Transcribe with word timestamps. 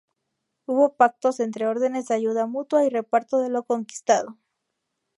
Hubo 0.65 0.95
pactos 0.97 1.39
entre 1.39 1.67
órdenes 1.67 2.07
de 2.07 2.15
ayuda 2.15 2.47
mutua 2.47 2.83
y 2.83 2.89
reparto 2.89 3.37
de 3.37 3.49
lo 3.49 3.65
conquistado. 3.65 4.35